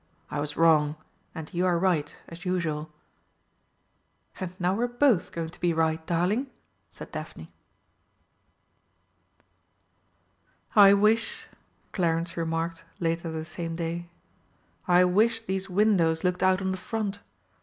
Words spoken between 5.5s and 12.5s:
to be right, darling!" said Daphne. "I wish," Clarence